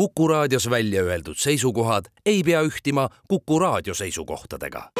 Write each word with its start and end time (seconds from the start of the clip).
Kuku 0.00 0.28
raadios 0.28 0.70
välja 0.70 1.02
öeldud 1.02 1.34
seisukohad 1.36 2.04
ei 2.26 2.42
pea 2.42 2.62
ühtima 2.62 3.08
Kuku 3.28 3.58
raadio 3.58 3.94
seisukohtadega. 3.94 4.90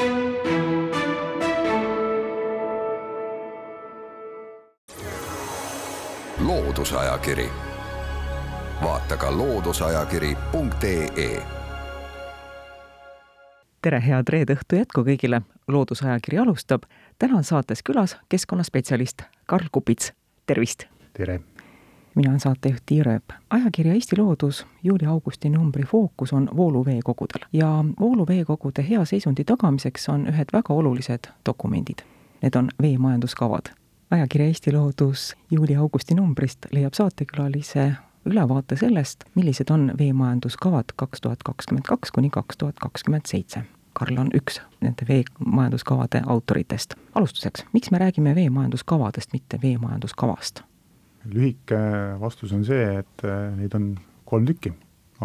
loodusajakiri, 6.38 7.48
vaata 8.82 9.16
ka 9.16 9.36
looduseajakiri.ee 9.36 11.43
tere, 13.82 14.03
head 14.07 14.29
reede 14.29 14.55
õhtu 14.55 14.77
jätku 14.77 15.01
kõigile. 15.01 15.41
loodusajakiri 15.69 16.39
alustab. 16.39 16.82
täna 17.19 17.37
on 17.37 17.45
saates 17.45 17.82
külas 17.82 18.17
keskkonnaspetsialist 18.29 19.23
Karl 19.46 19.67
Kupits. 19.73 20.12
tervist! 20.46 20.85
tere! 21.12 21.41
Mina 22.14 22.30
olen 22.30 22.40
saatejuht 22.40 22.82
Tiia 22.86 23.04
Rööp. 23.04 23.24
ajakirja 23.50 23.95
Eesti 23.95 24.16
Loodus 24.18 24.66
juuli-augusti 24.82 25.50
numbri 25.50 25.84
fookus 25.84 26.32
on 26.32 26.48
vooluveekogudel 26.56 27.48
ja 27.52 27.85
vooluveekogude 28.00 28.86
hea 28.89 29.04
seisundi 29.04 29.44
tagamiseks 29.44 30.08
on 30.08 30.26
ühed 30.26 30.52
väga 30.52 30.75
olulised 30.75 31.30
dokumendid. 31.46 31.99
Need 32.42 32.55
on 32.55 32.69
veemajanduskavad. 32.83 33.66
ajakirja 34.11 34.47
Eesti 34.47 34.72
Loodus 34.72 35.36
juuli-augusti 35.50 36.14
numbrist 36.14 36.66
leiab 36.72 36.94
saatekülalise 36.94 37.92
ülevaate 38.27 38.77
sellest, 38.77 39.24
millised 39.34 39.70
on 39.70 39.92
veemajanduskavad 39.98 40.84
kaks 40.97 41.20
tuhat 41.20 41.42
kakskümmend 41.42 41.84
kaks 41.88 42.11
kuni 42.11 42.30
kaks 42.30 42.56
tuhat 42.56 42.78
kakskümmend 42.78 43.27
seitse. 43.27 43.62
Karl 43.92 44.19
on 44.19 44.30
üks 44.34 44.61
nende 44.80 45.06
veemajanduskavade 45.08 46.22
autoritest. 46.27 46.94
alustuseks, 47.14 47.64
miks 47.72 47.91
me 47.91 47.98
räägime 47.98 48.34
veemajanduskavadest, 48.34 49.33
mitte 49.33 49.58
veemajanduskavast? 49.62 50.69
Lühike 51.28 51.80
vastus 52.20 52.52
on 52.52 52.64
see, 52.64 52.84
et 53.00 53.24
äh, 53.27 53.50
neid 53.56 53.74
on 53.77 53.92
kolm 54.28 54.47
tükki, 54.48 54.72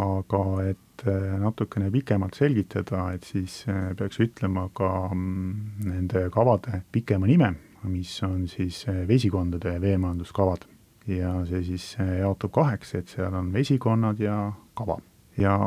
aga 0.01 0.43
et 0.71 1.05
äh, 1.07 1.35
natukene 1.39 1.91
pikemalt 1.93 2.37
selgitada, 2.37 3.07
et 3.15 3.27
siis 3.27 3.63
äh, 3.71 3.93
peaks 3.97 4.19
ütlema 4.23 4.67
ka 4.75 4.91
mm, 5.13 5.87
nende 5.87 6.27
kavade 6.33 6.83
pikema 6.91 7.29
nime, 7.29 7.53
mis 7.85 8.17
on 8.25 8.47
siis 8.49 8.85
vesikondade 9.07 9.77
veemajanduskavad. 9.81 10.65
ja 11.05 11.35
see 11.45 11.59
siis 11.61 11.83
jaotub 12.01 12.49
kaheks, 12.51 12.95
et 12.97 13.11
seal 13.13 13.33
on 13.37 13.51
vesikonnad 13.53 14.19
ja 14.19 14.51
kava. 14.73 14.97
ja 15.37 15.57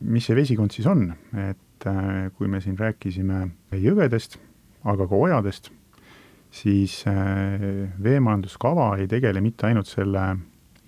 mis 0.00 0.26
see 0.26 0.36
vesikond 0.36 0.70
siis 0.70 0.86
on, 0.86 1.08
et 1.34 1.86
kui 2.38 2.48
me 2.48 2.60
siin 2.62 2.78
rääkisime 2.78 3.48
jõgedest, 3.74 4.38
aga 4.84 5.08
ka 5.10 5.18
ojadest 5.18 5.72
siis 6.54 7.04
äh, 7.06 7.94
veemajanduskava 8.02 8.96
ei 8.96 9.08
tegele 9.10 9.40
mitte 9.42 9.66
ainult 9.66 9.90
selle 9.90 10.22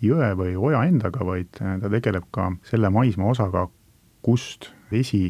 jõe 0.03 0.29
või 0.39 0.55
oja 0.69 0.85
endaga, 0.87 1.25
vaid 1.27 1.59
äh, 1.63 1.79
ta 1.83 1.91
tegeleb 1.91 2.29
ka 2.35 2.51
selle 2.67 2.91
maismaa 2.95 3.33
osaga, 3.35 3.67
kust 4.23 4.71
vesi 4.93 5.29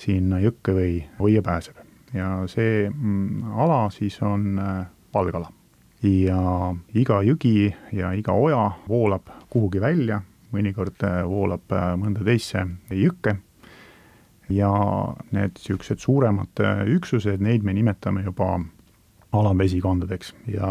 sinna 0.00 0.40
jõkke 0.42 0.74
või 0.74 0.96
ojja 1.20 1.42
pääseb. 1.46 1.76
ja 2.14 2.42
see 2.50 2.88
mm, 2.90 3.52
ala 3.54 3.84
siis 3.94 4.18
on 4.22 4.58
äh, 4.58 4.86
valgala. 5.14 5.52
ja 6.02 6.40
iga 6.94 7.20
jõgi 7.22 7.74
ja 7.92 8.12
iga 8.16 8.32
oja 8.32 8.70
voolab 8.88 9.30
kuhugi 9.50 9.80
välja, 9.80 10.22
mõnikord 10.50 11.04
voolab 11.28 11.70
mõnda 12.00 12.24
teisse 12.24 12.64
jõkke 12.90 13.36
ja 14.50 14.70
need 15.30 15.54
niisugused 15.54 16.00
suuremad 16.02 16.62
üksused, 16.96 17.38
neid 17.38 17.62
me 17.62 17.74
nimetame 17.76 18.24
juba 18.24 18.56
alamvesikondadeks 19.32 20.34
ja 20.54 20.70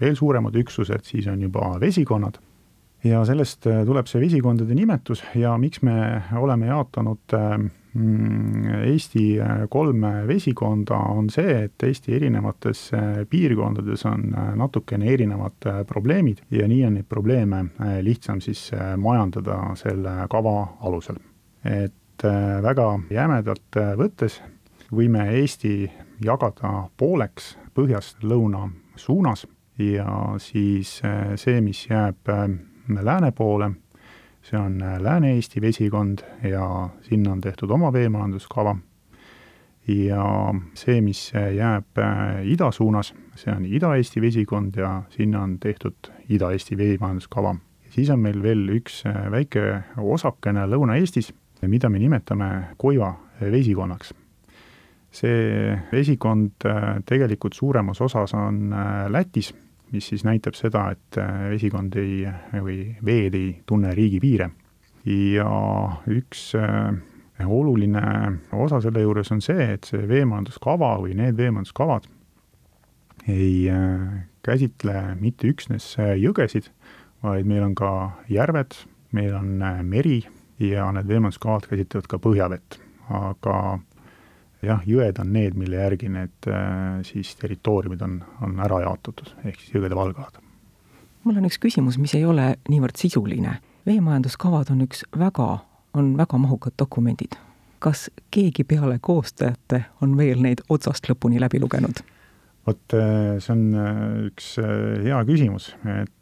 veel 0.00 0.16
suuremad 0.16 0.56
üksused 0.56 1.04
siis 1.04 1.26
on 1.28 1.42
juba 1.42 1.74
vesikonnad. 1.80 2.38
ja 3.04 3.24
sellest 3.24 3.66
äh, 3.66 3.84
tuleb 3.86 4.08
see 4.08 4.20
vesikondade 4.20 4.74
nimetus 4.76 5.22
ja 5.34 5.54
miks 5.58 5.82
me 5.82 6.22
oleme 6.36 6.66
jaotanud 6.66 7.32
äh, 7.32 7.54
mm, 7.94 8.66
Eesti 8.90 9.24
äh, 9.40 9.62
kolme 9.68 10.26
vesikonda, 10.28 10.96
on 10.96 11.30
see, 11.30 11.64
et 11.64 11.82
Eesti 11.82 12.16
erinevates 12.16 12.90
piirkondades 13.30 14.04
on 14.08 14.34
natukene 14.56 15.12
erinevad 15.12 15.86
probleemid 15.88 16.44
ja 16.50 16.68
nii 16.68 16.84
on 16.86 16.98
neid 16.98 17.08
probleeme 17.08 17.64
lihtsam 18.02 18.40
siis 18.40 18.70
majandada 18.96 19.74
selle 19.80 20.26
kava 20.30 20.68
alusel. 20.80 21.16
et 21.64 22.24
väga 22.62 22.86
jämedalt 23.10 23.76
võttes 23.96 24.42
võime 24.92 25.24
Eesti 25.40 25.88
jagada 26.24 26.90
pooleks 26.96 27.54
põhjast 27.74 28.24
lõuna 28.24 28.68
suunas 28.96 29.46
ja 29.80 30.34
siis 30.38 31.00
äh, 31.04 31.34
see, 31.40 31.60
mis 31.60 31.86
jääb 31.88 32.28
äh, 32.28 32.48
lääne 33.02 33.32
poole, 33.32 33.70
see 34.42 34.58
on 34.58 34.82
äh, 34.82 34.98
Lääne-Eesti 35.00 35.60
vesikond 35.60 36.24
ja 36.42 36.88
sinna 37.02 37.32
on 37.32 37.40
tehtud 37.40 37.70
oma 37.70 37.92
veemajanduskava. 37.92 38.76
ja 39.88 40.24
see, 40.74 41.00
mis 41.00 41.32
jääb 41.56 41.98
ida 42.44 42.70
suunas, 42.70 43.14
see 43.34 43.52
on 43.52 43.64
Ida-Eesti 43.66 44.20
vesikond 44.20 44.76
ja 44.76 45.02
sinna 45.10 45.42
on 45.42 45.58
tehtud 45.58 46.12
Ida-Eesti 46.28 46.76
veemajanduskava. 46.76 47.56
siis 47.90 48.10
on 48.10 48.20
meil 48.20 48.42
veel 48.42 48.68
üks 48.68 49.04
väike 49.30 49.82
osakene 49.96 50.66
Lõuna-Eestis, 50.66 51.32
mida 51.62 51.88
me 51.88 51.98
nimetame 51.98 52.76
Koiva 52.76 53.14
vesikonnaks 53.40 54.14
see 55.10 55.74
vesikond 55.90 56.66
äh, 56.66 57.00
tegelikult 57.06 57.56
suuremas 57.58 58.00
osas 58.00 58.34
on 58.34 58.72
äh, 58.72 59.10
Lätis, 59.10 59.52
mis 59.90 60.08
siis 60.08 60.24
näitab 60.24 60.54
seda, 60.54 60.90
et 60.94 61.18
äh, 61.18 61.50
vesikond 61.50 61.96
ei, 61.98 62.22
või 62.54 62.78
veed 63.04 63.34
ei 63.34 63.48
tunne 63.66 63.94
riigipiire. 63.94 64.50
ja 65.04 65.50
üks 66.12 66.50
oluline 67.40 68.02
osa 68.52 68.82
selle 68.84 69.00
juures 69.00 69.30
on 69.32 69.40
see, 69.40 69.70
et 69.72 69.86
see 69.88 70.02
veemajanduskava 70.08 70.90
või 71.00 71.14
need 71.16 71.38
veemajanduskavad 71.38 72.04
ei 73.32 73.64
käsitle 74.44 75.14
mitte 75.16 75.48
üksnes 75.48 75.94
jõgesid, 76.20 76.68
vaid 77.24 77.48
meil 77.48 77.64
on 77.64 77.74
ka 77.74 77.90
järved, 78.28 78.76
meil 79.16 79.32
on 79.40 79.64
meri 79.88 80.20
ja 80.60 80.90
need 80.92 81.08
veemajanduskavad 81.08 81.70
käsitlevad 81.72 82.12
ka 82.12 82.20
põhjavett, 82.28 82.76
aga 83.08 83.56
jah, 84.64 84.82
jõed 84.86 85.18
on 85.22 85.32
need, 85.34 85.56
mille 85.58 85.80
järgi 85.80 86.10
need 86.12 86.48
äh, 86.50 87.00
siis 87.06 87.32
territooriumid 87.40 88.02
on, 88.04 88.20
on 88.44 88.60
ära 88.62 88.82
jaotatud, 88.84 89.32
ehk 89.44 89.60
siis 89.60 89.74
jõgede 89.76 89.96
valgalad. 89.96 90.40
mul 91.24 91.40
on 91.40 91.48
üks 91.48 91.60
küsimus, 91.62 91.98
mis 92.00 92.14
ei 92.18 92.24
ole 92.24 92.54
niivõrd 92.68 93.00
sisuline. 93.00 93.58
veemajanduskavad 93.86 94.70
on 94.70 94.84
üks 94.86 95.04
väga, 95.18 95.50
on 95.94 96.16
väga 96.16 96.38
mahukad 96.38 96.76
dokumendid. 96.78 97.36
kas 97.78 98.10
keegi 98.30 98.64
peale 98.64 98.98
koostajate 99.00 99.84
on 100.00 100.16
veel 100.16 100.42
neid 100.42 100.60
otsast 100.68 101.08
lõpuni 101.08 101.40
läbi 101.40 101.60
lugenud? 101.60 102.04
vot 102.66 102.94
äh, 102.94 103.38
see 103.40 103.52
on 103.56 103.74
äh, 103.74 104.30
üks 104.30 104.56
hea 105.04 105.24
küsimus, 105.24 105.74
et 105.84 106.16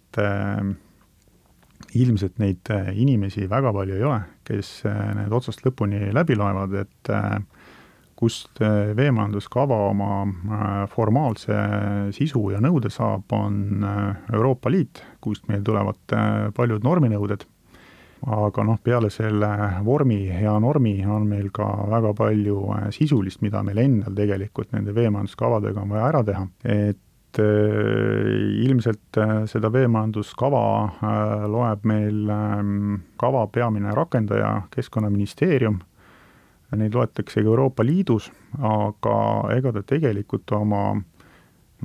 ilmselt 1.94 2.38
neid 2.43 2.70
inimesi 2.94 3.47
väga 3.50 3.70
palju 3.72 3.94
ei 3.94 4.03
ole, 4.03 4.20
kes 4.44 4.70
need 4.84 5.32
otsast 5.32 5.62
lõpuni 5.66 6.09
läbi 6.15 6.37
loevad, 6.38 6.75
et 6.81 7.10
äh, 7.12 7.38
kust 8.19 8.62
äh, 8.62 8.97
veemajanduskava 8.97 9.77
oma 9.91 10.11
äh, 10.27 10.89
formaalse 10.91 11.55
sisu 12.17 12.49
ja 12.51 12.62
nõude 12.62 12.91
saab, 12.91 13.31
on 13.37 13.84
äh, 13.87 14.33
Euroopa 14.34 14.73
Liit, 14.75 15.03
kust 15.23 15.47
meil 15.51 15.62
tulevad 15.67 16.17
paljud 16.56 16.87
norminõuded, 16.87 17.45
aga 18.27 18.65
noh, 18.67 18.79
peale 18.83 19.11
selle 19.15 19.51
vormi 19.87 20.25
ja 20.27 20.56
normi 20.59 20.97
on 21.06 21.29
meil 21.31 21.53
ka 21.55 21.67
väga 21.91 22.15
palju 22.19 22.62
sisulist, 22.95 23.43
mida 23.47 23.62
meil 23.67 23.79
endal 23.84 24.17
tegelikult 24.19 24.73
nende 24.75 24.95
veemajanduskavadega 24.97 25.85
on 25.85 25.93
vaja 25.95 26.09
ära 26.09 26.25
teha, 26.27 26.47
et 26.67 27.39
ilmselt 27.39 29.19
seda 29.47 29.69
veemajanduskava 29.71 30.62
loeb 31.53 31.85
meil 31.87 32.33
ähm, 32.35 32.97
kava 33.21 33.45
peamine 33.53 33.93
rakendaja, 33.95 34.65
Keskkonnaministeerium 34.75 35.79
neid 36.76 36.94
loetakse 36.94 37.41
ka 37.41 37.49
Euroopa 37.49 37.85
Liidus, 37.87 38.31
aga 38.59 39.15
ega 39.56 39.73
ta 39.73 39.82
tegelikult 39.82 40.53
oma 40.53 40.82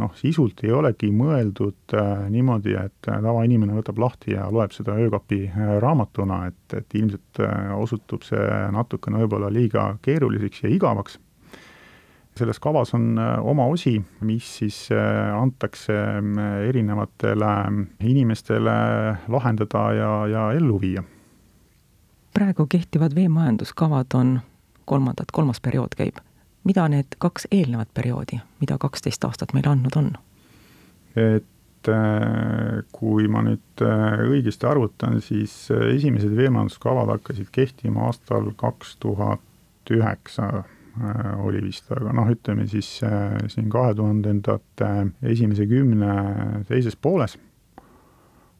noh, 0.02 0.14
sisult 0.18 0.64
ei 0.66 0.72
olegi 0.74 1.10
mõeldud 1.14 1.96
äh, 1.98 2.24
niimoodi, 2.34 2.76
et 2.80 2.96
tavainimene 3.06 3.76
võtab 3.78 4.00
lahti 4.02 4.34
ja 4.34 4.48
loeb 4.52 4.74
seda 4.76 4.96
öökapi 5.00 5.44
äh, 5.50 5.76
raamatuna, 5.84 6.44
et, 6.50 6.78
et 6.78 6.98
ilmselt 6.98 7.44
äh, 7.44 7.74
osutub 7.78 8.26
see 8.26 8.48
natukene 8.74 9.22
võib-olla 9.24 9.52
liiga 9.54 9.94
keeruliseks 10.02 10.66
ja 10.66 10.74
igavaks. 10.74 11.20
selles 12.34 12.60
kavas 12.60 12.94
on 12.94 13.18
äh, 13.20 13.46
oma 13.46 13.66
osi, 13.70 14.02
mis 14.22 14.58
siis 14.58 14.90
äh, 14.92 15.34
antakse 15.38 15.94
äh, 15.94 16.70
erinevatele 16.70 17.54
inimestele 18.02 18.78
lahendada 19.28 19.92
ja, 19.94 20.28
ja 20.28 20.52
ellu 20.54 20.82
viia. 20.82 21.04
praegu 22.34 22.66
kehtivad 22.66 23.16
veemajanduskavad 23.16 24.08
on 24.14 24.40
kolmandat, 24.86 25.32
kolmas 25.32 25.62
periood 25.62 25.96
käib. 25.98 26.22
mida 26.64 26.88
need 26.88 27.18
kaks 27.20 27.48
eelnevat 27.52 27.90
perioodi, 27.94 28.40
mida 28.60 28.78
kaksteist 28.78 29.24
aastat 29.24 29.54
meile 29.54 29.70
andnud 29.70 29.96
on? 29.96 30.14
et 31.16 31.44
et 31.84 32.88
kui 32.96 33.28
ma 33.28 33.42
nüüd 33.44 33.84
õigesti 33.84 34.68
arvutan, 34.70 35.20
siis 35.22 35.68
esimesed 35.72 36.32
veemajanduskavad 36.36 37.12
hakkasid 37.18 37.50
kehtima 37.52 38.08
aastal 38.08 38.52
kaks 38.56 38.96
tuhat 39.04 39.92
üheksa 39.92 40.64
oli 41.44 41.64
vist, 41.64 41.90
aga 41.92 42.14
noh, 42.14 42.30
ütleme 42.30 42.68
siis 42.70 43.00
siin 43.02 43.70
kahe 43.74 43.96
tuhandendate 43.98 44.92
esimese 45.26 45.66
kümne 45.68 46.14
teises 46.70 46.96
pooles. 46.96 47.38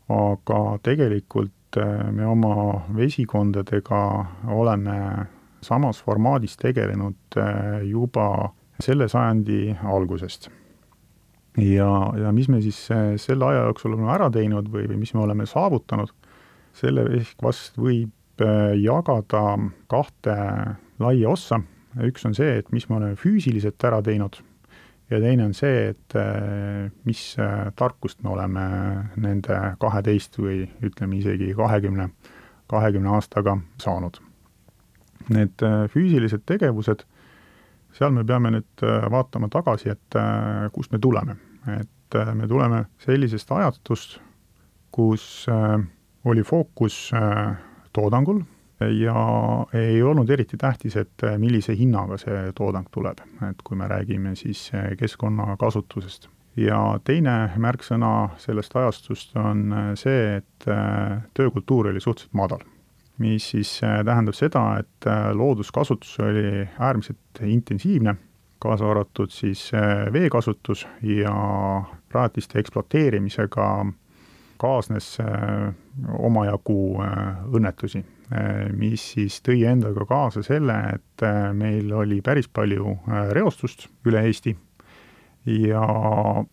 aga 0.10 0.60
tegelikult 0.84 1.78
me 2.12 2.26
oma 2.28 2.84
vesikondadega 2.96 4.02
oleme 4.52 4.98
samas 5.64 6.02
formaadis 6.04 6.58
tegelenud 6.62 7.38
juba 7.88 8.28
selle 8.82 9.08
sajandi 9.10 9.76
algusest. 9.84 10.50
ja, 11.58 11.90
ja 12.18 12.32
mis 12.34 12.50
me 12.50 12.62
siis 12.62 12.80
äh, 12.92 13.14
selle 13.22 13.46
aja 13.46 13.68
jooksul 13.68 13.94
oleme 13.94 14.10
ära 14.10 14.30
teinud 14.34 14.72
või, 14.74 14.88
või 14.90 15.04
mis 15.04 15.14
me 15.14 15.22
oleme 15.22 15.46
saavutanud, 15.46 16.10
selle 16.74 17.06
ehk 17.20 17.44
vast 17.46 17.78
võib 17.78 18.42
äh, 18.42 18.74
jagada 18.82 19.44
kahte 19.92 20.38
laia 21.04 21.30
ossa, 21.30 21.62
üks 22.02 22.26
on 22.26 22.34
see, 22.34 22.58
et 22.58 22.74
mis 22.74 22.90
me 22.90 22.98
oleme 22.98 23.20
füüsiliselt 23.20 23.86
ära 23.86 24.02
teinud 24.02 24.42
ja 25.14 25.22
teine 25.22 25.46
on 25.46 25.54
see, 25.54 25.92
et 25.94 26.18
äh, 26.18 26.90
mis 27.06 27.22
tarkust 27.78 28.24
me 28.26 28.34
oleme 28.34 28.68
nende 29.22 29.62
kaheteist 29.80 30.42
või 30.42 30.64
ütleme 30.82 31.22
isegi 31.22 31.54
kahekümne, 31.54 32.10
kahekümne 32.74 33.14
aastaga 33.14 33.60
saanud. 33.84 34.18
Need 35.30 35.64
füüsilised 35.94 36.44
tegevused 36.46 37.06
seal 37.98 38.14
me 38.14 38.24
peame 38.28 38.52
nüüd 38.54 38.86
äh, 38.86 39.06
vaatama 39.12 39.50
tagasi, 39.54 39.94
et 39.94 40.18
äh, 40.20 40.70
kust 40.74 40.94
me 40.94 41.00
tuleme. 41.00 41.38
et 41.80 42.16
äh, 42.16 42.34
me 42.36 42.48
tuleme 42.48 42.86
sellisest 43.00 43.52
ajastust, 43.52 44.20
kus 44.92 45.48
oli 46.24 46.44
fookus 46.46 47.10
toodangul 47.94 48.44
ja 49.00 49.16
ei 49.74 50.04
olnud 50.06 50.30
eriti 50.30 50.58
tähtis, 50.58 50.96
et 51.02 51.26
millise 51.42 51.74
hinnaga 51.76 52.20
see 52.22 52.52
toodang 52.54 52.86
tuleb, 52.94 53.24
et 53.50 53.64
kui 53.66 53.80
me 53.80 53.88
räägime 53.90 54.36
siis 54.38 54.68
keskkonnakasutusest. 55.00 56.30
ja 56.58 57.00
teine 57.04 57.56
märksõna 57.58 58.14
sellest 58.38 58.76
ajastust 58.76 59.34
on 59.42 59.74
see, 59.98 60.38
et 60.38 60.70
töökultuur 61.34 61.90
oli 61.90 62.04
suhteliselt 62.04 62.38
madal 62.38 62.62
mis 63.18 63.50
siis 63.50 63.84
äh, 63.84 64.02
tähendab 64.06 64.36
seda, 64.38 64.64
et 64.80 65.08
äh, 65.08 65.32
looduskasutus 65.36 66.20
oli 66.20 66.68
äärmiselt 66.80 67.42
intensiivne, 67.46 68.16
kaasa 68.60 68.90
arvatud 68.90 69.32
siis 69.32 69.72
äh, 69.74 70.08
veekasutus 70.14 70.88
ja 71.02 71.36
rajatiste 72.14 72.60
ekspluateerimisega 72.60 73.68
kaasnes 74.64 75.18
omajagu 76.24 76.76
õnnetusi, 77.58 78.00
mis 78.78 79.02
siis 79.16 79.42
tõi 79.44 79.66
endaga 79.68 80.06
kaasa 80.08 80.44
selle, 80.46 80.78
et 80.94 81.24
meil 81.58 81.90
oli 81.92 82.22
päris 82.24 82.48
palju 82.48 82.94
reostust 83.36 83.90
üle 84.08 84.22
Eesti 84.30 84.54
ja 85.46 85.88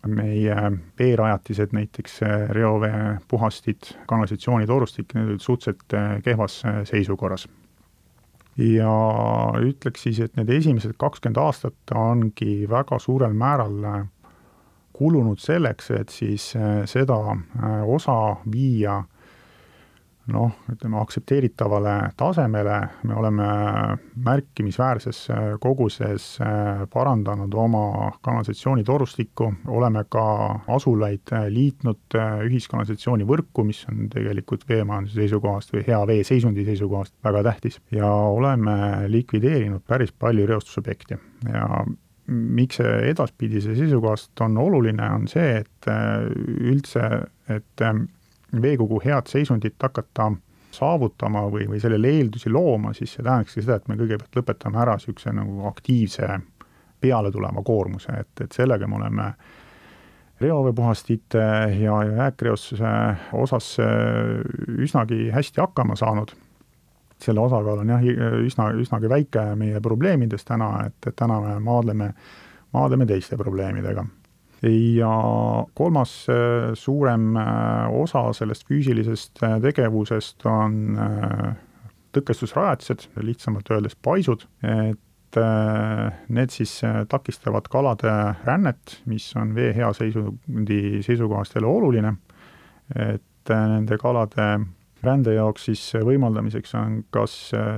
meie 0.07 0.55
veerajatised, 0.99 1.71
näiteks 1.71 2.19
reoveepuhastid, 2.49 3.93
kanalisatsioonitorustik, 4.07 5.13
need 5.15 5.29
olid 5.31 5.43
suhteliselt 5.43 5.95
eh, 5.95 6.15
kehvas 6.23 6.61
eh, 6.65 6.81
seisukorras. 6.89 7.47
ja 8.57 8.93
ütleks 9.63 10.03
siis, 10.03 10.19
et 10.19 10.35
need 10.35 10.49
esimesed 10.51 10.97
kakskümmend 10.99 11.37
aastat 11.39 11.93
ongi 11.95 12.67
väga 12.69 12.99
suurel 12.99 13.33
määral 13.33 13.77
kulunud 14.93 15.39
selleks, 15.39 15.87
et 15.95 16.11
siis 16.11 16.49
seda 16.85 17.15
osa 17.87 18.17
viia 18.51 18.99
noh, 20.31 20.55
ütleme 20.71 20.99
aktsepteeritavale 21.01 21.95
tasemele, 22.17 22.77
me 23.07 23.15
oleme 23.17 23.47
märkimisväärses 24.25 25.23
koguses 25.63 26.27
äh, 26.43 26.83
parandanud 26.93 27.53
oma 27.53 28.11
kanalisatsioonitorustikku, 28.25 29.51
oleme 29.67 30.03
ka 30.09 30.25
asulaid 30.71 31.33
liitnud 31.53 32.17
äh, 32.19 32.43
ühiskanalisatsiooni 32.47 33.27
võrku, 33.27 33.65
mis 33.67 33.83
on 33.91 34.07
tegelikult 34.11 34.67
veemajanduse 34.69 35.21
seisukohast 35.23 35.75
või 35.75 35.85
hea 35.87 35.99
veeseisundi 36.13 36.65
seisukohast 36.67 37.17
väga 37.23 37.43
tähtis, 37.51 37.81
ja 37.91 38.07
oleme 38.11 39.07
likvideerinud 39.11 39.83
päris 39.87 40.11
palju 40.11 40.47
reostusobjekte. 40.49 41.19
Ja 41.51 41.67
miks 42.31 42.79
see 42.79 42.95
edaspidise 43.09 43.75
seisukohast 43.75 44.41
on 44.45 44.57
oluline, 44.61 45.07
on 45.15 45.27
see, 45.31 45.61
et 45.63 45.91
äh, 45.91 46.25
üldse, 46.71 47.07
et 47.51 47.85
veekogu 48.61 49.01
head 49.05 49.29
seisundit 49.31 49.75
hakata 49.81 50.31
saavutama 50.71 51.45
või, 51.51 51.67
või 51.69 51.79
sellele 51.83 52.09
eeldusi 52.17 52.49
looma, 52.49 52.93
siis 52.93 53.13
see 53.15 53.23
tähendakski 53.23 53.63
seda, 53.63 53.79
et 53.79 53.89
me 53.91 53.97
kõigepealt 53.99 54.37
lõpetame 54.39 54.79
ära 54.81 54.95
niisuguse 54.95 55.33
nagu 55.35 55.65
aktiivse 55.67 56.29
pealetuleva 57.01 57.63
koormuse, 57.65 58.13
et, 58.23 58.31
et 58.45 58.55
sellega 58.55 58.87
me 58.87 58.99
oleme 58.99 59.31
reoveepuhastite 60.41 61.41
ja, 61.81 61.97
ja 62.07 62.15
jääkreostuse 62.23 62.93
osas 63.37 63.75
üsnagi 64.77 65.29
hästi 65.33 65.61
hakkama 65.61 65.95
saanud. 65.95 66.31
selle 67.21 67.39
osakaal 67.39 67.83
on 67.83 67.89
jah, 67.89 68.01
üsna, 68.41 68.71
üsnagi 68.73 69.09
väike 69.09 69.43
meie 69.55 69.81
probleemides 69.81 70.45
täna, 70.45 70.87
et, 70.87 71.07
et 71.07 71.15
täna 71.15 71.37
me 71.41 71.59
maadleme, 71.59 72.13
maadleme 72.73 73.05
teiste 73.05 73.37
probleemidega 73.37 74.05
ja 74.69 75.65
kolmas 75.73 76.29
äh, 76.29 76.73
suurem 76.73 77.35
äh, 77.37 77.93
osa 77.93 78.33
sellest 78.33 78.67
füüsilisest 78.69 79.41
äh, 79.43 79.57
tegevusest 79.61 80.45
on 80.45 80.97
tõkestusrajatised, 82.11 83.07
lihtsamalt 83.23 83.69
öeldes 83.71 83.95
paisud, 83.95 84.43
et 84.67 85.37
need 86.27 86.51
siis 86.51 86.73
takistavad 87.07 87.69
kalade 87.71 88.11
rännet, 88.43 88.97
mis 89.07 89.29
on 89.39 89.53
vee 89.55 89.69
hea 89.77 89.87
seisundi 89.95 90.99
seisukohast 91.07 91.55
jälle 91.55 91.69
oluline, 91.71 92.11
et 92.99 93.53
nende 93.53 93.95
kalade 94.01 94.49
rände 95.07 95.37
jaoks 95.37 95.69
siis 95.69 95.85
võimaldamiseks 96.03 96.75
on 96.81 96.99
kas 97.15 97.37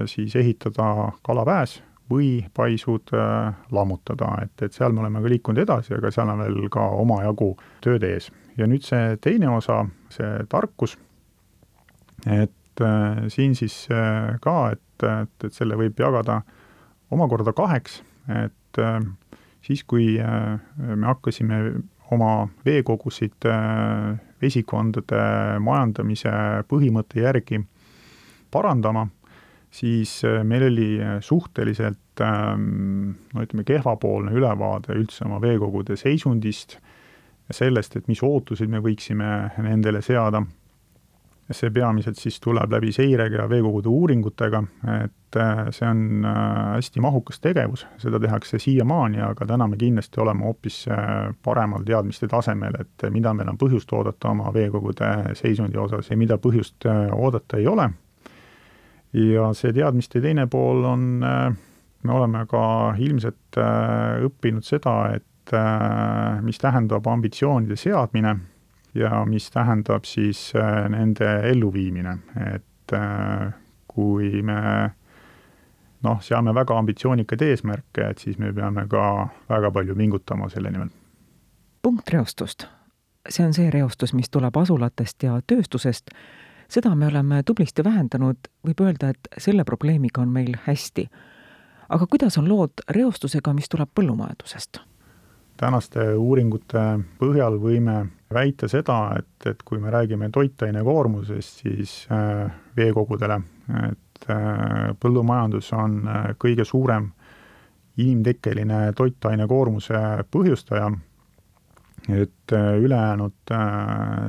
siis 0.09 0.33
ehitada 0.41 1.12
kalaväes 1.21 1.77
või 2.12 2.46
paisud 2.54 3.14
äh, 3.16 3.54
lammutada, 3.72 4.30
et, 4.44 4.56
et 4.62 4.76
seal 4.76 4.94
me 4.94 5.04
oleme 5.04 5.22
ka 5.24 5.32
liikunud 5.32 5.64
edasi, 5.64 5.96
aga 5.98 6.12
seal 6.12 6.32
on 6.34 6.42
veel 6.44 6.68
ka 6.74 6.86
omajagu 7.00 7.54
tööd 7.84 8.04
ees. 8.08 8.32
ja 8.58 8.68
nüüd 8.70 8.86
see 8.86 9.16
teine 9.22 9.50
osa, 9.50 9.84
see 10.14 10.44
tarkus, 10.50 10.98
et 12.28 12.84
äh, 12.84 13.24
siin 13.34 13.56
siis 13.56 13.88
äh, 13.92 14.36
ka, 14.44 14.74
et, 14.76 15.08
et, 15.08 15.48
et 15.48 15.54
selle 15.54 15.80
võib 15.80 16.00
jagada 16.00 16.42
omakorda 17.14 17.54
kaheks, 17.54 18.02
et 18.33 18.80
siis, 19.62 19.83
kui 19.86 20.16
me 20.18 21.06
hakkasime 21.06 21.57
oma 22.16 22.48
veekogusid 22.66 23.45
vesikondade 24.42 25.19
majandamise 25.62 26.31
põhimõtte 26.72 27.22
järgi 27.22 27.60
parandama 28.50 29.06
siis 29.73 30.21
äh, 30.25 30.44
meil 30.44 30.63
oli 30.63 31.01
äh, 31.01 31.21
suhteliselt 31.21 32.21
ähm, 32.21 33.15
no 33.33 33.42
ütleme, 33.42 33.65
kehvapoolne 33.65 34.33
ülevaade 34.37 34.94
üldse 34.97 35.25
oma 35.25 35.42
veekogude 35.42 35.97
seisundist, 35.97 36.77
sellest, 37.53 37.97
et 37.97 38.07
mis 38.07 38.21
ootuseid 38.23 38.69
me 38.71 38.81
võiksime 38.81 39.30
nendele 39.61 40.01
seada. 40.01 40.45
see 41.53 41.69
peamiselt 41.69 42.18
siis 42.18 42.39
tuleb 42.42 42.71
läbi 42.71 42.89
seirega 42.95 43.42
ja 43.44 43.49
veekogude 43.49 43.89
uuringutega, 43.92 44.61
et 45.03 45.37
äh, 45.37 45.65
see 45.75 45.89
on 45.89 46.23
hästi 46.23 47.01
mahukas 47.03 47.42
tegevus, 47.44 47.83
seda 48.01 48.19
tehakse 48.19 48.59
siiamaani, 48.59 49.19
aga 49.21 49.45
täna 49.45 49.68
me 49.68 49.77
kindlasti 49.77 50.21
oleme 50.23 50.47
hoopis 50.47 50.85
paremal 51.44 51.83
teadmiste 51.85 52.30
tasemel, 52.31 52.80
et 52.80 53.06
mida 53.11 53.33
meil 53.33 53.51
on 53.51 53.59
põhjust 53.59 53.92
oodata 53.94 54.31
oma 54.31 54.53
veekogude 54.56 55.11
seisundi 55.37 55.77
osas 55.77 56.09
ja 56.09 56.18
mida 56.18 56.39
põhjust 56.42 56.87
oodata 57.11 57.59
ei 57.59 57.68
ole 57.68 57.92
ja 59.14 59.52
see 59.54 59.74
teadmiste 59.74 60.22
teine 60.22 60.48
pool 60.48 60.84
on, 60.84 61.06
äh, 61.24 61.54
me 62.04 62.14
oleme 62.14 62.46
ka 62.50 62.64
ilmselt 62.98 63.58
äh, 63.58 64.24
õppinud 64.26 64.66
seda, 64.66 64.96
et 65.16 65.54
äh, 65.54 66.42
mis 66.42 66.60
tähendab 66.62 67.08
ambitsioonide 67.08 67.78
seadmine 67.80 68.36
ja 68.98 69.24
mis 69.26 69.50
tähendab 69.52 70.06
siis 70.06 70.52
nende 70.90 71.30
elluviimine, 71.50 72.12
et 72.54 72.94
kui 73.90 74.44
me 74.46 74.60
noh, 76.06 76.20
seame 76.22 76.54
väga 76.54 76.78
ambitsioonikaid 76.78 77.42
eesmärke, 77.42 78.06
et 78.06 78.22
siis 78.22 78.38
me 78.38 78.52
peame 78.54 78.86
ka 78.92 79.30
väga 79.50 79.72
palju 79.74 79.96
pingutama 79.98 80.50
selle 80.54 80.70
nimel. 80.72 80.92
punktreostust, 81.82 82.68
see 83.30 83.46
on 83.46 83.54
see 83.54 83.72
reostus, 83.74 84.14
mis 84.14 84.30
tuleb 84.30 84.62
asulatest 84.62 85.24
ja 85.24 85.40
tööstusest 85.48 86.14
seda 86.70 86.96
me 86.96 87.08
oleme 87.08 87.44
tublisti 87.44 87.84
vähendanud, 87.84 88.50
võib 88.68 88.82
öelda, 88.82 89.10
et 89.14 89.28
selle 89.38 89.64
probleemiga 89.64 90.22
on 90.22 90.30
meil 90.30 90.56
hästi. 90.66 91.10
aga 91.90 92.08
kuidas 92.08 92.38
on 92.38 92.50
lood 92.50 92.82
reostusega, 92.90 93.54
mis 93.54 93.70
tuleb 93.70 93.90
põllumajandusest? 93.96 94.82
tänaste 95.58 96.14
uuringute 96.18 96.82
põhjal 97.20 97.60
võime 97.62 98.08
väita 98.34 98.68
seda, 98.68 99.16
et, 99.20 99.48
et 99.50 99.64
kui 99.66 99.80
me 99.80 99.92
räägime 99.94 100.30
toitaine 100.34 100.84
koormusest, 100.84 101.62
siis 101.64 102.08
äh, 102.12 102.52
veekogudele, 102.78 103.40
et 103.92 104.30
äh, 104.30 104.94
põllumajandus 105.00 105.70
on 105.78 106.00
äh, 106.08 106.26
kõige 106.42 106.66
suurem 106.66 107.12
inimtekkeline 107.98 108.94
toitaine 108.98 109.48
koormuse 109.48 110.00
põhjustaja, 110.34 110.90
et 112.12 112.52
ülejäänud 112.54 113.54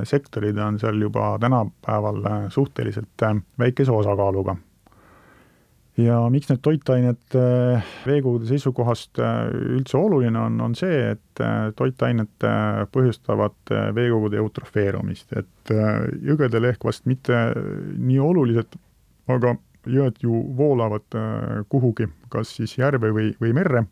sektorid 0.07 0.57
on 0.63 0.79
seal 0.79 1.01
juba 1.01 1.33
tänapäeval 1.41 2.21
suhteliselt 2.49 3.25
väikese 3.59 3.91
osakaaluga. 3.91 4.55
Ja 5.95 6.17
miks 6.29 6.49
need 6.49 6.59
toitained 6.63 7.35
äh, 7.39 7.83
veekogude 8.03 8.49
seisukohast 8.49 9.19
äh, 9.23 9.45
üldse 9.77 9.95
oluline 9.95 10.39
on, 10.41 10.57
on 10.61 10.73
see, 10.75 10.97
et 11.13 11.39
äh, 11.43 11.69
toitained 11.79 12.47
põhjustavad 12.91 13.71
veekogude 13.95 14.41
eutrofeerumist, 14.41 15.31
et 15.39 15.71
jõgedel 16.25 16.67
ehk 16.71 16.83
vast 16.83 17.07
mitte 17.07 17.37
nii 17.95 18.19
olulised, 18.19 18.75
aga 19.31 19.55
jõed 19.87 20.19
ju 20.25 20.41
voolavad 20.57 21.15
kuhugi, 21.71 22.09
kas 22.33 22.51
siis 22.57 22.75
järve 22.77 23.13
või, 23.15 23.31
või 23.39 23.55
merre, 23.55 23.85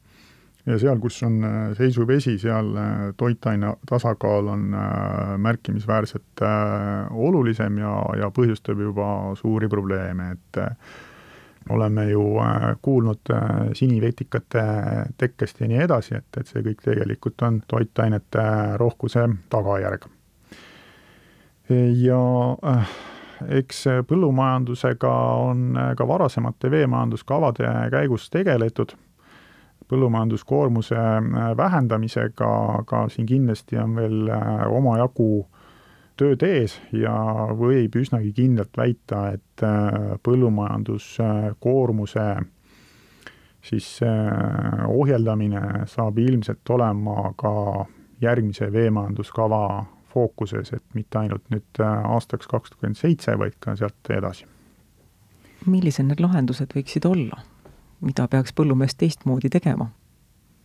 ja 0.66 0.78
seal, 0.80 1.00
kus 1.04 1.18
on 1.28 1.42
seisuv 1.78 2.08
vesi, 2.08 2.38
seal 2.40 2.70
toitaine 3.18 3.74
tasakaal 3.90 4.48
on 4.54 4.70
märkimisväärselt 5.44 6.44
olulisem 7.12 7.82
ja, 7.82 7.98
ja 8.20 8.30
põhjustab 8.32 8.80
juba 8.80 9.08
suuri 9.40 9.68
probleeme, 9.68 10.30
et 10.38 10.62
oleme 11.70 12.10
ju 12.10 12.40
äh, 12.40 12.76
kuulnud 12.82 13.20
äh, 13.32 13.40
sinivetikate 13.74 14.64
tekkest 15.18 15.62
ja 15.62 15.68
nii 15.68 15.80
edasi, 15.86 16.16
et, 16.20 16.28
et 16.38 16.50
see 16.50 16.64
kõik 16.66 16.84
tegelikult 16.84 17.42
on 17.48 17.62
toitainete 17.68 18.44
rohkuse 18.80 19.28
tagajärg. 19.50 20.08
ja 22.04 22.20
äh, 22.68 22.96
eks 23.60 23.86
põllumajandusega 24.08 25.14
on 25.48 25.78
ka 25.98 26.08
varasemate 26.08 26.72
veemajanduskavade 26.72 27.72
käigus 27.92 28.30
tegeletud, 28.30 28.94
põllumajanduskoormuse 29.90 31.02
vähendamisega, 31.58 32.50
aga 32.80 33.08
siin 33.10 33.26
kindlasti 33.30 33.78
on 33.82 33.96
veel 33.96 34.30
omajagu 34.70 35.46
tööd 36.20 36.44
ees 36.46 36.76
ja 36.94 37.14
võib 37.58 37.96
üsnagi 37.98 38.34
kindlalt 38.38 38.78
väita, 38.78 39.34
et 39.38 39.64
äh, 39.66 40.14
põllumajanduskoormuse 40.24 42.26
siis 43.64 44.00
äh, 44.06 44.12
ohjeldamine 44.88 45.62
saab 45.90 46.18
ilmselt 46.22 46.70
olema 46.76 47.34
ka 47.40 47.54
järgmise 48.22 48.72
veemajanduskava 48.74 49.86
fookuses, 50.14 50.74
et 50.76 50.84
mitte 50.94 51.18
ainult 51.24 51.46
nüüd 51.54 51.82
äh, 51.82 51.88
aastaks 52.14 52.48
kakskümmend 52.52 52.98
seitse, 53.00 53.38
vaid 53.40 53.54
ka 53.60 53.76
sealt 53.80 54.10
edasi. 54.14 54.46
millised 55.66 56.06
need 56.06 56.20
lahendused 56.20 56.74
võiksid 56.76 57.06
olla, 57.08 57.38
mida 58.04 58.28
peaks 58.28 58.54
põllumees 58.56 58.96
teistmoodi 59.00 59.50
tegema? 59.50 59.90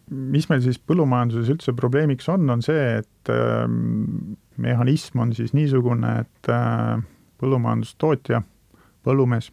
mis 0.08 0.48
meil 0.48 0.62
siis 0.64 0.78
põllumajanduses 0.80 1.50
üldse 1.52 1.74
probleemiks 1.76 2.28
on, 2.32 2.48
on 2.50 2.62
see, 2.64 2.84
et 3.02 3.32
ähm, 3.32 4.36
mehhanism 4.56 5.22
on 5.24 5.32
siis 5.36 5.54
niisugune, 5.56 6.12
et 6.24 6.52
äh, 6.52 7.00
põllumajandustootja, 7.40 8.42
põllumees 9.06 9.50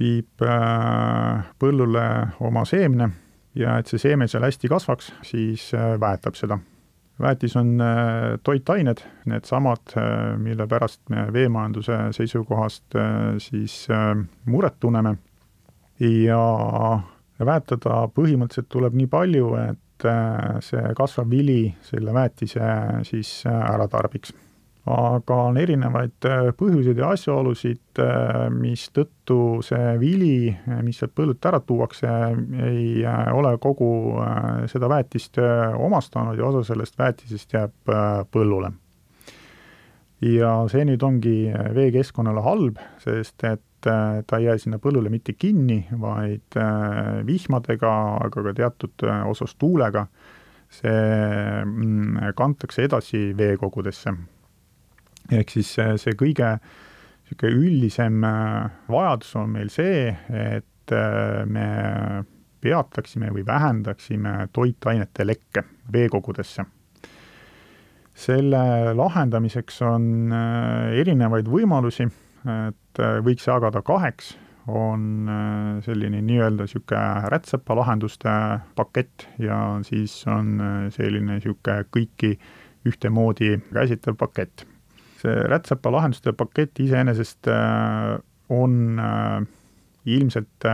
viib 0.00 0.44
äh, 0.44 1.44
põllule 1.60 2.06
oma 2.44 2.64
seemne 2.68 3.10
ja 3.58 3.78
et 3.78 3.90
see 3.90 4.00
seeme 4.02 4.28
seal 4.30 4.46
hästi 4.46 4.70
kasvaks, 4.70 5.12
siis 5.26 5.68
äh, 5.76 5.94
väetab 6.00 6.38
seda. 6.38 6.58
väetis 7.20 7.54
on 7.56 7.78
toitained, 8.42 9.04
needsamad, 9.30 9.92
mille 10.42 10.66
pärast 10.66 11.00
me 11.10 11.28
veemajanduse 11.32 11.98
seisukohast 12.16 12.96
siis 13.38 13.86
muret 14.50 14.80
tunneme 14.80 15.14
ja 16.00 16.40
väetada 17.38 18.04
põhimõtteliselt 18.14 18.70
tuleb 18.72 18.94
nii 18.98 19.06
palju, 19.10 19.54
et 19.62 19.78
et 20.04 20.64
see 20.64 20.94
kasvav 20.96 21.28
vili 21.30 21.68
selle 21.84 22.14
väetise 22.14 22.70
siis 23.06 23.42
ära 23.50 23.86
tarbiks. 23.88 24.34
aga 24.84 25.36
on 25.48 25.56
erinevaid 25.56 26.26
põhjuseid 26.60 26.98
ja 27.00 27.14
asjaolusid, 27.14 28.00
mistõttu 28.52 29.62
see 29.64 29.94
vili, 29.96 30.52
mis 30.84 30.98
sealt 31.00 31.14
põllult 31.16 31.46
ära 31.48 31.62
tuuakse, 31.64 32.10
ei 32.66 33.00
ole 33.32 33.54
kogu 33.58 34.20
seda 34.68 34.90
väetist 34.92 35.40
omastanud 35.78 36.36
ja 36.36 36.50
osa 36.50 36.66
sellest 36.68 36.98
väetisest 36.98 37.56
jääb 37.56 37.94
põllule. 38.30 38.74
ja 40.20 40.52
see 40.68 40.84
nüüd 40.84 41.02
ongi 41.02 41.38
veekeskkonnale 41.74 42.44
halb, 42.44 42.76
sest 43.00 43.44
et 43.44 43.60
äh, 43.60 43.73
ta 43.84 44.38
ei 44.38 44.46
jää 44.48 44.58
sinna 44.60 44.78
põllule 44.82 45.10
mitte 45.12 45.34
kinni, 45.38 45.84
vaid 46.00 46.56
äh, 46.60 47.20
vihmadega, 47.26 47.92
aga 48.24 48.44
ka 48.48 48.54
teatud 48.56 49.06
äh, 49.08 49.24
osas 49.28 49.56
tuulega, 49.60 50.06
see 50.72 50.94
mm, 51.64 52.32
kantakse 52.36 52.88
edasi 52.88 53.26
veekogudesse. 53.36 54.14
ehk 55.32 55.50
siis 55.50 55.70
see 55.76 56.16
kõige 56.20 56.56
niisugune 57.24 57.52
üldisem 57.56 58.24
vajadus 58.90 59.30
on 59.40 59.54
meil 59.54 59.70
see, 59.72 60.10
et 60.28 60.92
me 61.48 61.68
peataksime 62.60 63.30
või 63.32 63.46
vähendaksime 63.46 64.48
toitainete 64.52 65.24
lekke 65.24 65.64
veekogudesse. 65.92 66.66
Selle 68.14 68.92
lahendamiseks 68.94 69.80
on 69.88 70.34
erinevaid 71.00 71.48
võimalusi, 71.50 72.06
et 72.44 73.00
äh, 73.00 73.20
võiks 73.24 73.46
jagada 73.48 73.82
kaheks, 73.84 74.34
on 74.68 75.28
äh, 75.28 75.80
selline 75.84 76.22
nii-öelda 76.24 76.64
niisugune 76.64 77.30
rätsepa 77.32 77.76
lahenduste 77.76 78.34
pakett 78.76 79.26
ja 79.40 79.58
siis 79.84 80.16
on 80.30 80.54
äh, 80.60 80.78
selline 80.94 81.38
niisugune 81.38 81.84
kõiki 81.92 82.34
ühtemoodi 82.88 83.56
käsitlev 83.72 84.16
pakett. 84.20 84.66
see 85.24 85.44
rätsepa 85.48 85.92
lahenduste 85.92 86.34
pakett 86.36 86.80
iseenesest 86.84 87.48
on 88.52 88.74
ilmselt 90.04 90.66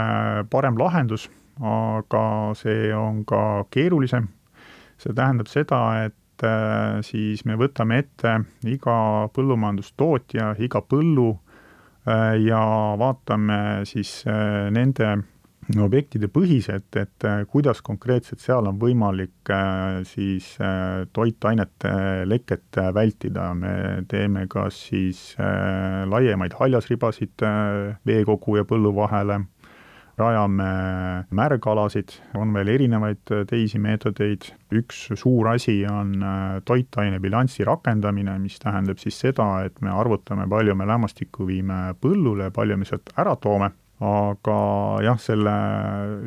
parem 0.50 0.78
lahendus, 0.78 1.28
aga 1.62 2.22
see 2.58 2.90
on 2.94 3.22
ka 3.24 3.64
keerulisem. 3.70 4.26
see 4.98 5.14
tähendab 5.14 5.46
seda, 5.46 5.78
et 6.08 6.44
siis 7.06 7.44
me 7.46 7.54
võtame 7.54 8.00
ette 8.02 8.40
iga 8.66 9.28
põllumajandustootja, 9.30 10.56
iga 10.58 10.82
põllu 10.82 11.36
ja 12.06 12.62
vaatame 12.98 13.84
siis 13.88 14.22
äh, 14.28 14.70
nende 14.72 15.18
objektide 15.80 16.26
põhiselt, 16.32 16.88
et 16.98 17.26
äh, 17.28 17.44
kuidas 17.46 17.82
konkreetselt 17.86 18.40
seal 18.42 18.66
on 18.66 18.78
võimalik 18.80 19.52
siis 20.08 20.56
toitainete 21.12 21.92
leket 22.26 22.80
vältida, 22.94 23.52
me 23.54 23.74
teeme 24.08 24.46
kas 24.50 24.80
siis 24.88 25.20
laiemaid 25.38 26.56
haljasribasid 26.58 27.46
veekogu 28.06 28.58
ja 28.58 28.66
põllu 28.66 28.94
vahele 28.96 29.42
rajame 30.20 30.68
märgalasid, 31.34 32.14
on 32.38 32.52
veel 32.54 32.70
erinevaid 32.74 33.32
teisi 33.50 33.80
meetodeid, 33.82 34.50
üks 34.76 35.08
suur 35.18 35.50
asi 35.54 35.80
on 35.88 36.14
äh, 36.22 36.60
toitaine 36.68 37.20
bilansi 37.22 37.66
rakendamine, 37.66 38.36
mis 38.42 38.60
tähendab 38.62 39.00
siis 39.02 39.18
seda, 39.20 39.48
et 39.66 39.80
me 39.84 39.92
arvutame, 39.94 40.46
palju 40.50 40.76
me 40.78 40.88
lämmastikku 40.88 41.48
viime 41.48 41.82
põllule, 42.00 42.50
palju 42.54 42.78
me 42.80 42.88
sealt 42.88 43.12
ära 43.20 43.34
toome, 43.40 43.72
aga 44.00 44.60
jah, 45.04 45.20
selle 45.20 45.56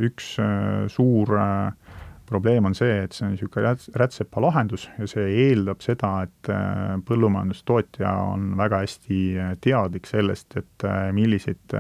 üks 0.09 0.35
äh, 0.41 0.85
suur 0.91 1.38
äh, 1.39 1.97
probleem 2.29 2.65
on 2.65 2.75
see, 2.77 3.03
et 3.03 3.13
see 3.13 3.27
on 3.27 3.35
niisugune 3.35 3.75
rätsepa 4.00 4.41
lahendus 4.41 4.88
ja 4.97 5.05
see 5.09 5.25
eeldab 5.50 5.83
seda, 5.85 6.23
et 6.25 6.50
põllumajandustootja 7.05 8.13
on 8.31 8.53
väga 8.57 8.79
hästi 8.85 9.19
teadlik 9.62 10.07
sellest, 10.09 10.55
et 10.57 10.85
milliseid 11.13 11.75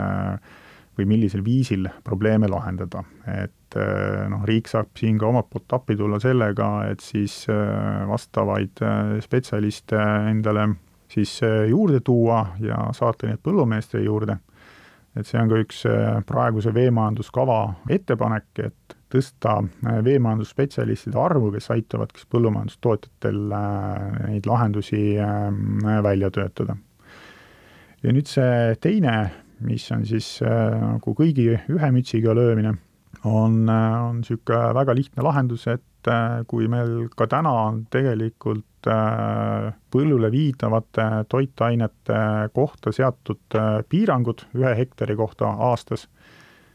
või 0.97 1.07
millisel 1.09 1.43
viisil 1.45 1.87
probleeme 2.03 2.47
lahendada. 2.47 3.03
et 3.27 3.77
äh, 3.77 4.29
noh, 4.29 4.45
riik 4.45 4.67
saab 4.69 4.93
siin 4.99 5.17
ka 5.17 5.27
omalt 5.27 5.49
poolt 5.49 5.73
appi 5.73 5.95
tulla 5.97 6.19
sellega, 6.21 6.85
et 6.91 7.01
siis 7.01 7.45
äh, 7.49 8.07
vastavaid 8.09 8.81
äh, 8.81 9.19
spetsialiste 9.23 9.99
endale 10.29 10.69
siis 11.13 11.41
juurde 11.69 11.99
tuua 12.01 12.55
ja 12.59 12.87
saata 12.93 13.27
neid 13.27 13.41
põllumeeste 13.45 14.01
juurde. 14.01 14.37
et 15.15 15.27
see 15.29 15.37
on 15.37 15.49
ka 15.49 15.59
üks 15.61 15.83
praeguse 16.25 16.73
veemajanduskava 16.73 17.57
ettepanek, 17.89 18.47
et 18.65 18.95
tõsta 19.13 19.59
veemajandusspetsialistide 19.83 21.19
arvu, 21.21 21.51
kes 21.53 21.69
aitavad 21.69 22.15
siis 22.17 22.25
põllumajandustootjatel 22.33 23.43
neid 24.25 24.49
lahendusi 24.49 25.03
välja 26.07 26.31
töötada. 26.31 26.75
ja 28.03 28.13
nüüd 28.13 28.25
see 28.25 28.73
teine 28.81 29.42
mis 29.65 29.85
on 29.95 30.05
siis 30.07 30.35
äh, 30.45 30.75
nagu 30.81 31.15
kõigi 31.17 31.49
ühe 31.55 31.89
mütsiga 31.95 32.35
löömine, 32.35 32.75
on, 33.23 33.63
on 33.69 34.21
niisugune 34.21 34.73
väga 34.75 34.95
lihtne 34.97 35.23
lahendus, 35.23 35.67
et 35.71 35.81
kui 36.51 36.67
meil 36.67 37.05
ka 37.15 37.29
täna 37.31 37.51
on 37.69 37.85
tegelikult 37.87 38.83
põllule 38.83 40.31
viidavate 40.33 41.05
toitainete 41.31 42.17
kohta 42.51 42.91
seatud 42.91 43.55
piirangud 43.87 44.43
ühe 44.59 44.73
hektari 44.75 45.15
kohta 45.15 45.53
aastas, 45.69 46.09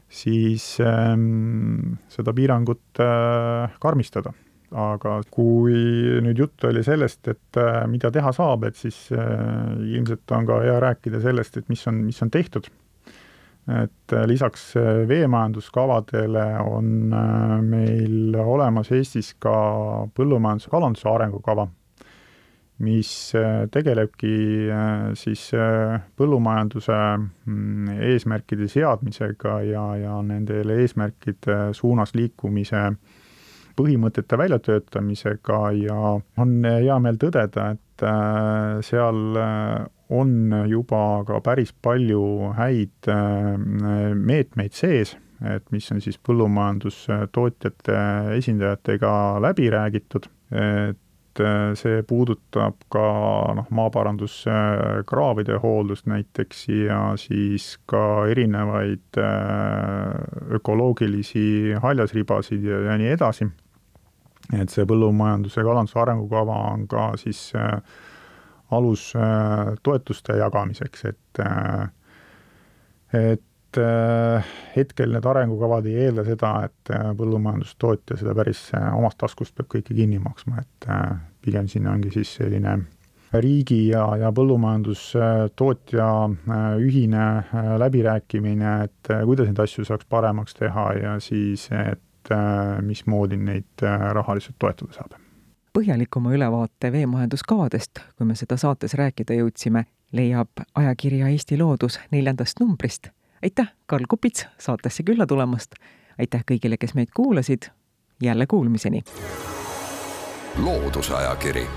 siis 0.09 0.79
ähm, 0.81 1.99
seda 2.09 2.33
piirangut 2.33 3.01
äh, 3.01 3.69
karmistada. 3.79 4.33
Aga 4.71 5.19
kui 5.31 5.77
nüüd 6.23 6.41
jutt 6.43 6.65
oli 6.69 6.83
sellest, 6.85 7.27
et 7.31 7.59
äh, 7.59 7.85
mida 7.89 8.11
teha 8.13 8.33
saab, 8.35 8.67
et 8.69 8.77
siis 8.77 9.07
äh, 9.15 9.79
ilmselt 9.95 10.31
on 10.35 10.45
ka 10.49 10.59
hea 10.65 10.77
rääkida 10.83 11.21
sellest, 11.23 11.57
et 11.57 11.69
mis 11.69 11.85
on, 11.89 12.03
mis 12.09 12.21
on 12.25 12.31
tehtud. 12.31 12.69
et 13.69 14.13
äh, 14.13 14.23
lisaks 14.25 14.75
äh, 14.77 15.07
veemajanduskavadele 15.07 16.45
on 16.65 17.13
äh, 17.13 17.59
meil 17.61 18.35
olemas 18.41 18.89
Eestis 18.91 19.35
ka 19.39 19.51
põllumajanduse 20.17 20.71
kalanduse 20.71 21.09
arengukava 21.09 21.67
mis 22.79 23.35
äh, 23.35 23.67
tegelebki 23.71 24.69
äh, 24.71 25.11
siis 25.19 25.49
äh, 25.53 25.99
põllumajanduse 26.17 26.95
mm, 27.45 27.89
eesmärkide 28.07 28.69
seadmisega 28.71 29.59
ja, 29.67 29.85
ja 29.99 30.19
nendele 30.23 30.79
eesmärkide 30.83 31.73
suunas 31.75 32.15
liikumise 32.15 32.85
põhimõtete 33.79 34.37
väljatöötamisega 34.39 35.61
ja 35.79 35.99
on 36.43 36.51
hea 36.67 36.99
meel 36.99 37.17
tõdeda, 37.21 37.71
et 37.77 38.03
seal 38.85 39.39
on 40.19 40.35
juba 40.67 41.01
ka 41.27 41.41
päris 41.43 41.73
palju 41.83 42.21
häid 42.59 43.09
meetmeid 44.15 44.77
sees, 44.77 45.17
et 45.45 45.67
mis 45.71 45.87
on 45.93 46.01
siis 46.03 46.19
põllumajandustootjate 46.27 47.99
esindajatega 48.37 49.11
läbi 49.43 49.69
räägitud, 49.71 50.27
et 50.51 51.43
äh, 51.43 51.71
see 51.79 52.01
puudutab 52.07 52.81
ka 52.91 53.05
noh, 53.55 53.69
maaparanduskraavide 53.75 55.59
hooldust 55.63 56.09
näiteks 56.09 56.65
ja 56.73 56.99
siis 57.21 57.71
ka 57.89 58.27
erinevaid 58.31 59.21
äh, 59.21 60.55
ökoloogilisi 60.59 61.77
haljasribasid 61.81 62.65
ja, 62.65 62.83
ja 62.89 62.99
nii 62.99 63.13
edasi. 63.15 63.49
Et 64.53 64.69
see 64.69 64.85
põllumajanduse 64.89 65.61
ja 65.61 65.67
kalanduse 65.67 65.99
arengukava 65.99 66.61
on 66.71 66.87
ka 66.87 67.11
siis 67.21 67.51
äh, 67.55 67.77
alus 68.71 69.11
toetuste 69.83 70.37
jagamiseks, 70.37 71.05
et 71.09 71.43
et 73.13 73.43
et 73.69 73.77
äh, 73.77 74.45
hetkel 74.75 75.11
need 75.13 75.25
arengukavad 75.25 75.85
ei 75.85 76.05
eelda 76.05 76.23
seda, 76.25 76.53
et 76.65 76.91
äh, 76.93 77.11
põllumajandustootja 77.17 78.17
seda 78.17 78.33
päris 78.37 78.63
äh, 78.73 78.87
omast 78.97 79.19
taskust 79.21 79.53
peab 79.55 79.69
kõike 79.69 79.93
kinni 79.93 80.19
maksma, 80.21 80.63
et 80.63 80.87
pigem 81.45 81.67
siin 81.69 81.87
ongi 81.87 82.09
siis 82.13 82.31
selline 82.39 82.79
riigi 83.29 83.91
ja, 83.91 84.07
ja 84.17 84.31
põllumajandustootja 84.33 86.07
ühine 86.81 87.25
läbirääkimine, 87.77 88.71
et 88.87 89.11
kuidas 89.29 89.51
neid 89.51 89.61
asju 89.61 89.85
saaks 89.85 90.09
paremaks 90.09 90.57
teha 90.57 90.87
ja 90.97 91.13
siis, 91.21 91.67
et 92.29 92.85
mismoodi 92.85 93.37
neid 93.37 93.83
rahaliselt 94.13 94.55
toetada 94.59 94.93
saab. 94.93 95.13
põhjalikuma 95.73 96.33
ülevaate 96.33 96.91
veemajanduskavadest, 96.91 97.99
kui 98.17 98.25
me 98.25 98.35
seda 98.35 98.57
saates 98.57 98.93
rääkida 98.93 99.37
jõudsime, 99.37 99.85
leiab 100.11 100.65
ajakirja 100.75 101.29
Eesti 101.29 101.57
Loodus 101.57 101.99
neljandast 102.11 102.59
numbrist 102.59 103.09
aitäh, 103.43 103.73
Karl 103.85 104.05
Kupits, 104.09 104.47
saatesse 104.57 105.03
külla 105.03 105.27
tulemast. 105.27 105.71
aitäh 106.19 106.43
kõigile, 106.51 106.77
kes 106.77 106.93
meid 106.93 107.07
kuulasid. 107.15 107.61
jälle 108.21 108.47
kuulmiseni. 108.47 109.03
loodusajakiri, 110.63 111.67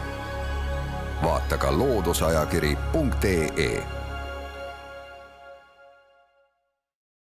vaata 1.22 1.58
ka 1.58 1.78
looduseajakiri.ee 1.78 4.01